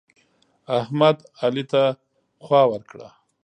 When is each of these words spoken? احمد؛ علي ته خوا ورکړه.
احمد؛ 0.79 1.17
علي 1.41 1.63
ته 1.71 1.83
خوا 2.43 2.61
ورکړه. 2.71 3.07